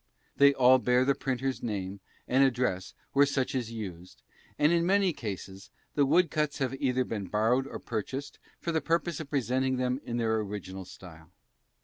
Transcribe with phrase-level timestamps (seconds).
[0.35, 4.23] They all bear the printer's name and address were such is used,
[4.57, 8.81] and, in many cases, the wood cuts have either been borrowed or purchased for the
[8.81, 11.29] purpose of presenting them in their original style.